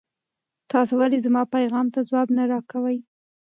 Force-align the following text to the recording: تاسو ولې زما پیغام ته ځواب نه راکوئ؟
تاسو 0.71 0.93
ولې 0.99 1.19
زما 1.25 1.41
پیغام 1.55 1.87
ته 1.93 1.99
ځواب 2.09 2.27
نه 2.37 2.43
راکوئ؟ 2.51 2.97